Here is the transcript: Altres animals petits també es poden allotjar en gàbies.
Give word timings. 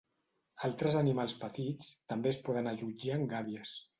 Altres 0.67 0.97
animals 1.01 1.35
petits 1.43 1.91
també 2.13 2.33
es 2.33 2.41
poden 2.49 2.73
allotjar 2.75 3.19
en 3.21 3.31
gàbies. 3.35 3.79